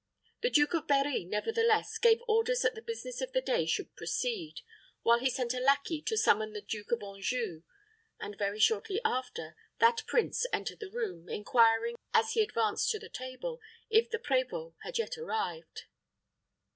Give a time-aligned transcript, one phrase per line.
[0.41, 4.61] The Duke of Berri, nevertheless, gave orders that the business of the day should proceed,
[5.03, 7.61] while he sent a lackey to summon the Duke of Anjou;
[8.19, 13.09] and very shortly after, that prince entered the room, inquiring, as he advanced to the
[13.09, 13.61] table,
[13.91, 15.83] if the prévôt had yet arrived.